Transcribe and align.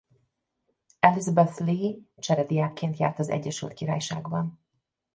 Elizabeth 0.99 1.59
Lee 1.61 1.97
cserediákként 2.17 2.97
járt 2.97 3.19
az 3.19 3.29
Egyesült 3.29 3.73
Királyságban. 3.73 4.59